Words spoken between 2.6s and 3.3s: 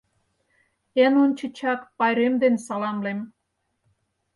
саламлем...